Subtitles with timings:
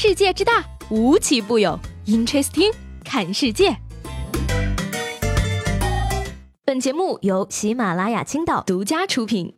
[0.00, 1.76] 世界之大，无奇不有。
[2.06, 2.72] Interesting，
[3.04, 3.76] 看世界。
[6.64, 9.56] 本节目由喜马拉雅青岛独家出品。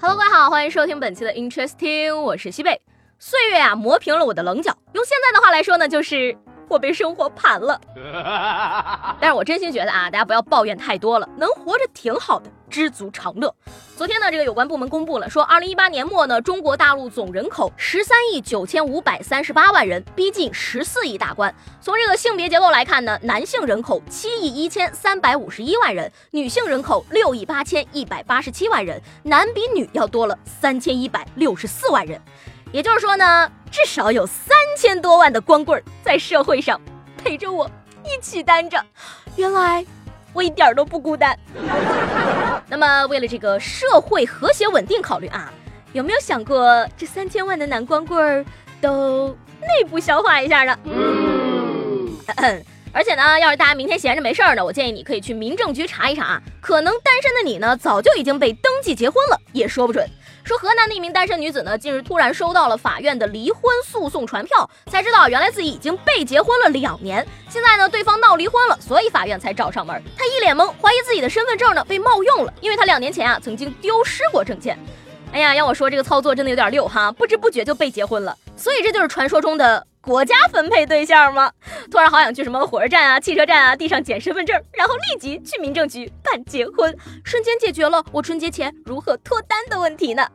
[0.00, 2.80] Hello，各位好，欢迎收听本期的 Interesting，我是西贝。
[3.18, 4.74] 岁月啊，磨平了我的棱角。
[4.94, 6.34] 用现在的话来说呢，就是。
[6.72, 7.78] 我被生活盘了，
[9.20, 13.54] 但是我真心觉得啊，大家不要抱怨太多了，能活着挺好的，知足常乐。
[13.94, 21.54] 昨天呢，这个有关部门公布了，说二零一八年末呢，中国大陆总人口十三亿九千五百三十八万人，逼近十四亿大关。
[21.82, 32.18] 从这个性别结构来看呢，男性人口七亿一千三百五十一万人，女性人口六亿八千一百八十七万人，男比女要多了三千一百六十四万人。
[32.72, 36.80] 也就是说呢，至少有三千多万的光棍在社会上
[37.16, 37.70] 陪着我
[38.04, 38.84] 一起单着。
[39.36, 39.84] 原来
[40.32, 41.38] 我一点都不孤单。
[42.68, 45.52] 那么为了这个社会和谐稳定考虑啊，
[45.92, 48.44] 有没有想过这三千万的男光棍
[48.80, 49.28] 都
[49.60, 50.78] 内部消化一下呢？
[52.94, 60.06] 而且呢，要是大家明天闲着没事儿呢，我建议你可以去民政局查一查啊，可能单身的你呢早就已经被登记结婚了，也说不准。
[60.44, 67.26] 说河南的一名单身女子呢，近日突然收到了法院的离婚诉讼传票，才知道原来自己已经被结婚了两年。
[67.48, 70.02] 现在呢，对方闹离婚了，所以法院才找上门。
[70.16, 74.76] 她一脸懵，怀疑自己的身份证呢被冒用了，因为她两年前啊曾经丢失过证件。
[75.32, 78.36] 哎呀，要我说这个操作真的有点溜哈，不知不觉就被结婚了。
[78.56, 81.52] 所以这就是传说中的国家分配对象吗？
[81.88, 90.26] 突然好想去什么火车站啊、汽车站啊，地上捡身份证，然后立即去民政局办结婚，瞬间解决了我春节前如何脱单的问题呢？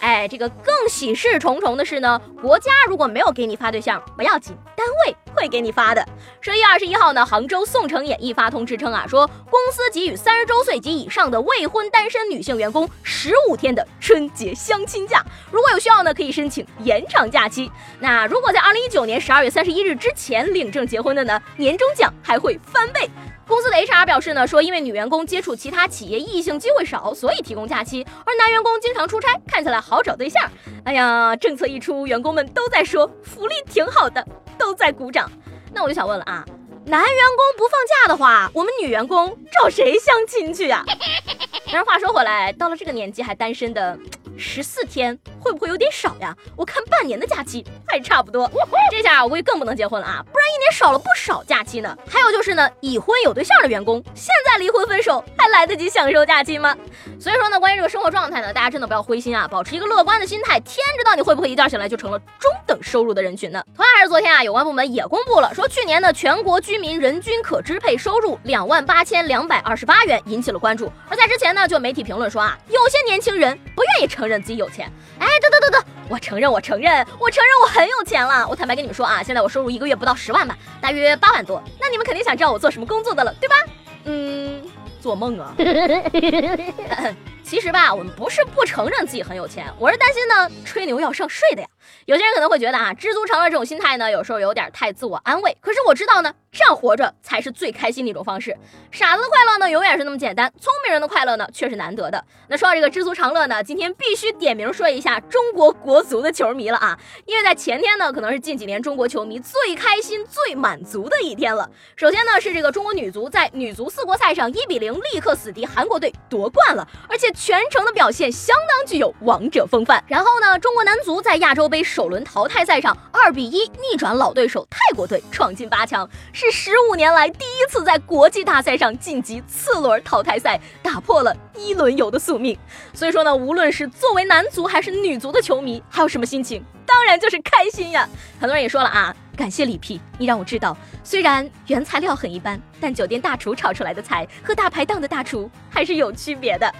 [0.00, 6.06] 哎，这个更喜事重重的是呢，国家如果没有给你发对象，不要紧，单位会给你发的。
[6.40, 17.70] 十一月二十一号呢，杭州宋城演艺发通知称啊，说公司给予三十周岁及以上的未婚单身女性员工十五天的春节相亲假，如果有需要呢，可以申请延长假期。
[18.00, 23.08] 那如果在二零一九年十二月三十一日之前领证结婚的呢，年终奖还会翻倍。
[23.44, 30.42] 公司的 HR 表示呢，说因为女员工接触其他企业异性机会少，所以提供假期；而男员工经常出差，看起来好找对象。
[30.84, 34.26] 哎呀，政策一出，员工们都在说福利挺好的，
[34.62, 35.28] 都在鼓掌。
[35.74, 36.44] 那我就想问了啊，
[36.86, 40.84] 男员工不放假的话，我们女员工找谁相亲去啊？
[41.66, 43.98] 但是话说回来，到了这个年纪还单身的。
[44.38, 46.34] 十四天会不会有点少呀？
[46.56, 48.50] 我看半年的假期还差不多。
[48.90, 51.96] 这下我估计更不能结婚了啊，不然一年少了不少假期呢。
[52.08, 56.76] 还有就是呢，已婚有对象的员工，现在离婚分手还来得及享受假期吗？
[57.18, 60.60] 所以说呢，关于这个生活状态呢，大家真的不要灰心啊，保持一个乐观的心态。
[60.60, 63.64] 天知道你会不会一觉醒来就成了中等收入的人群呢？
[63.74, 70.92] 同样还是昨天啊，有关部门也公布了，说去年呢全国居民人均可支配收入两万八千两百二十八元，引起了关注。
[71.08, 74.12] 而在之前呢，就媒体评论说啊，有些年轻人不愿意。
[74.12, 78.46] 承认自己有钱，哎，得得得得，我承认，我承认，我承认我很有钱了。
[78.48, 81.62] 我坦白跟你们说啊，现在我收入一个月不到十万吧，大约八万多。
[81.80, 83.56] 那你们肯定想知道我做什么工作的了，对吧？
[84.04, 84.62] 嗯，
[85.00, 85.54] 做梦啊。
[87.52, 91.68] 其实吧，我们不是不承认自己很有钱，我是担心呢，吹牛要上税的呀。
[92.06, 95.54] 有些人可能会觉得啊，知足常乐这种心态呢，有时候有点太自我安慰。
[95.60, 98.56] 可是我知道呢，这样活着才是最开心的一种方式。
[98.90, 102.24] 傻子的快乐呢，永远是那么简单；聪明人的快乐呢，却是难得的。
[102.48, 106.98] 那说到这个知足常乐呢，今天必须点名说一下中国国足的球迷了啊！
[107.26, 111.68] 因为在前天呢，可能是近几年中国球迷最开心、最满足的一天了。
[111.96, 120.00] 首先呢，是这个中国女足在女足四国赛上一比零力克死敌韩国队夺冠了，而且全程的表现相当具有王者风范。
[120.06, 121.82] 然后呢，中国男足在亚洲杯。
[121.82, 132.56] 首轮淘汰赛上，二比一逆转老对手泰国队，闯进八强，是十五年来第一次在国际大赛上晋级次轮淘汰赛，打破了一轮游的宿命。
[132.94, 136.64] 所以说呢，无论是作为男足还是女足的球迷，还有什么心情？
[136.86, 138.08] 当然就是开心呀！
[138.40, 146.72] 很多人也说了啊，感谢李皮，你让我知道，虽然原材料很一般，但酒店大厨炒出来的菜和大排档的大厨还是有区别的。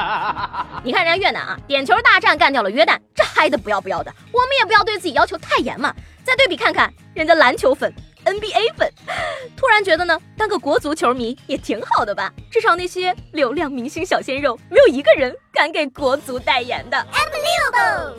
[0.84, 2.98] 你看人家越南啊，点球大战干掉了约旦。
[3.14, 5.94] 这嗨的不要不要的，我们也不要对自己要求太严嘛。
[6.22, 7.92] 再对比看看人家篮球粉、
[8.24, 8.92] NBA 粉，
[9.56, 12.32] 突然觉得呢，当个国足球迷也挺好的吧？
[12.50, 17.06] 至少那些流量明星小鲜肉，没有一个人敢给国足代言的。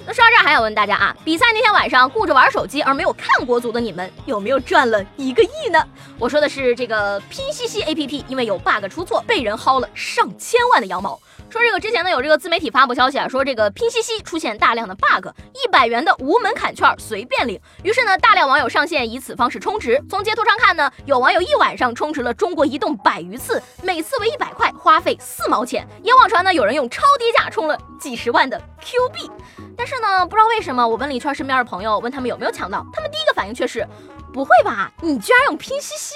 [0.06, 5.83] 那说到这儿，还想问大家啊，比赛那天晚上顾着玩手机而没有看国足的你们，有没有赚了一个亿呢？
[6.18, 11.19] 我说的是这个拼夕夕 APP，因为有 bug 出错，被人薅了上千万的羊毛。
[11.50, 17.59] 说这个之前呢，有这个自媒体发布消息啊，说这个拼夕夕出现大量的 bug，一百元的无门槛券随便领。
[17.83, 20.01] 于是呢，大量网友上线以此方式充值。
[20.09, 25.88] 从截图上看呢，有网友一晚上充值了中国移动百余次，每次为一百块，花费四毛钱。
[26.04, 29.30] 也网传呢，有人用超低价充了几十万的 Q 币。
[29.76, 33.88] 但是呢，不知道为什么，我问了一圈身边的朋友，问他们有没有抢到，他们第一个反应却是，
[34.34, 36.16] 不会吧，你居然用拼夕夕？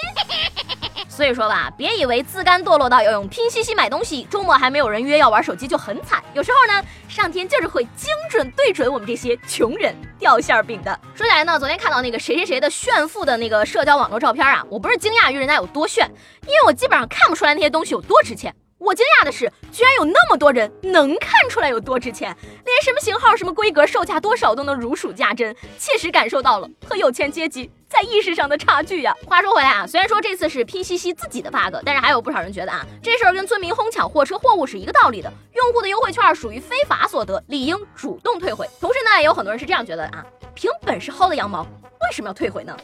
[1.12, 6.24] 所以说吧，别以为自甘堕落到要用拼夕夕买东西，周末还没有人约要玩手机就很惨。
[6.34, 11.00] 有时候呢，上天就是会精准对准我们这些穷人掉馅儿饼的。
[11.13, 16.10] 说起来呢，昨天看到那个谁谁谁的炫富的那个社交网络照片啊，我不是惊讶于人家有多炫，
[16.44, 18.56] 因为我基本上看不出来那些东西有多值钱。
[18.78, 29.13] 我惊讶的是，居然有那么多人能看出来有多值钱，连什么型号、什么规格、售价多少都能如数家珍，切实感受到了和有钱阶级在意识上的差距呀。
[29.27, 38.67] 话说回来啊，虽然说这次是拼夕夕自己的 bug，但是还有不少人觉得啊，这事儿跟村民哄抢货车货物是一个道理的，用户的优惠券属于非法所得，理应主动退回。
[38.79, 42.75] 同时呢，也有很多人是这样觉得的啊，凭本事薅的羊毛，为什么要退回呢？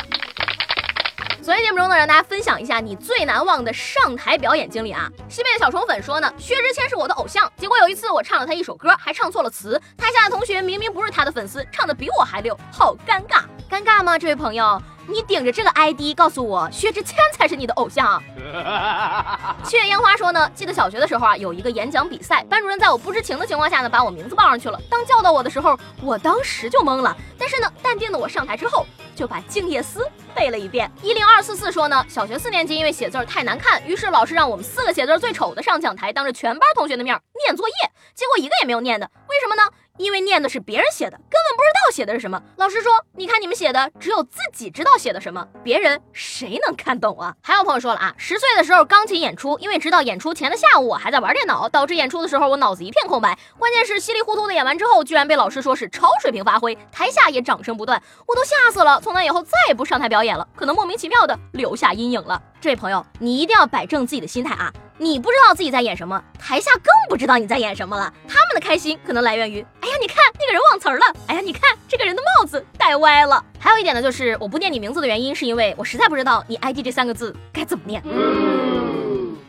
[1.42, 5.10] 昨天节目中呢，让大家分享一下你最难忘的上台表演经历啊！
[5.30, 13.44] 西北的小虫粉说呢，薛之谦是我的偶像，结果有一次我唱了他一首歌，还唱错了词，台下的同学明明不是他的粉丝，唱的比我还溜，好尴尬！
[13.70, 14.20] 尴尬吗？
[14.20, 18.06] 这位朋友，你顶着这个 ID 告诉我，薛之谦才是你的偶像。
[18.08, 24.80] 啊七月烟花说呢，记得小学的时候啊，有一个演讲比赛，班主任在我不知情的情况下呢，把我名字报上去了。
[24.90, 28.86] 当叫到我的时候，我当时就懵了，但是呢，淡定的我上台之后。
[29.16, 30.02] 就把《静夜思》
[30.36, 30.92] 背了一遍。
[31.02, 37.74] 一零二四四说呢，小学四年级因为写字太难看，于是老师让我们四个写字最丑的上讲台，当着全班同学的面念作业，
[38.14, 39.64] 结果一个也没有念的，为什么呢？
[39.98, 42.42] 因为念的是别人写的，根本不知道写的是什么。
[42.58, 53.38] 老师说：“你看你们写的，只有自己知道写的什么，别人谁能看懂啊？”还有朋友说了啊，十岁的时候钢琴演出，因为直到演出前的下午我还在玩电脑，导致演出的时候我脑子一片空白。
[53.58, 59.00] 关键是稀里糊涂的演完之后，居然被老师说是超水平发挥，台下也掌声不断，我都吓死了。
[59.02, 62.42] 从那以后再也不上台表演了，可能莫名其妙的留下阴影了。
[62.60, 64.74] 这位朋友，你一定要摆正自己的心态啊！
[64.98, 68.12] 你不知道自己在演什么，台下更不知道你在演什么了。
[68.28, 73.44] 他们的开心可能来源于，哎呀，你看那个人忘词儿了，哎呀，你看这个人的帽子戴歪了。
[73.60, 78.02] 还有一点呢，就是我不念你名字的原因，是因为我实在不知道你 ID 这三个字该怎么念。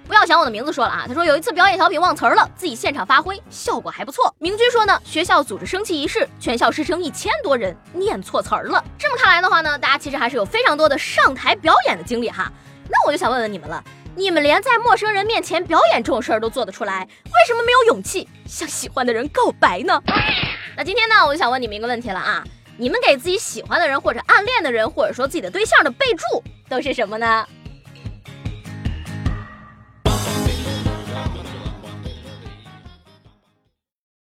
[0.06, 1.04] 不要想我的名字说了啊！
[1.06, 4.34] 他说有一次表演小品忘词儿了，自己现场发挥，效果还不错。
[4.38, 8.82] 明君说呢，学校组织升旗仪式，全校师生一千多人念错词儿了。
[8.98, 12.50] 这么看来的话呢，大家其实还是有非常多的上台表演的经历哈。
[12.90, 13.82] 那我就想问问你们了。
[14.16, 20.02] 你们连在陌生人面前表演这种事儿都做得出来，为什么没有勇气向喜欢的人告白呢？
[20.76, 22.44] 那今天呢，我就想问你们一个问题了啊，
[22.76, 27.46] 你们给自己喜欢的人或者暗恋的人，或者说自己的对象的备注都是什么呢？